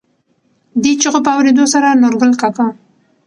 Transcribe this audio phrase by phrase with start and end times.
[0.81, 2.67] دې چېغو په اورېدو سره نورګل کاکا.